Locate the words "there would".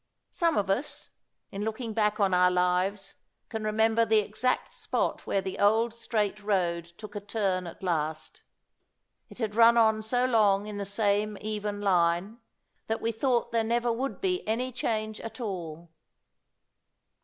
13.51-13.67